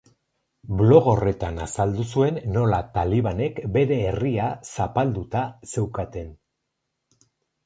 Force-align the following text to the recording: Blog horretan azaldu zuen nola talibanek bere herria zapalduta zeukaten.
Blog 0.77 1.09
horretan 1.09 1.59
azaldu 1.65 2.05
zuen 2.15 2.39
nola 2.55 2.79
talibanek 2.95 3.61
bere 3.77 4.01
herria 4.07 4.49
zapalduta 4.87 5.45
zeukaten. 5.75 6.35